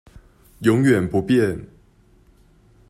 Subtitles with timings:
[0.61, 1.67] 永遠不變